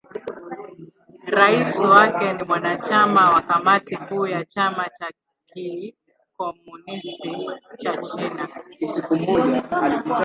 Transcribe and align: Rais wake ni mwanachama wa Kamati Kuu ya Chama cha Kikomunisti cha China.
Rais 1.37 1.79
wake 1.83 2.33
ni 2.33 2.43
mwanachama 2.43 3.29
wa 3.29 3.41
Kamati 3.41 3.97
Kuu 3.97 4.27
ya 4.27 4.45
Chama 4.45 4.89
cha 4.89 5.11
Kikomunisti 5.47 7.35
cha 7.77 7.97
China. 7.97 8.47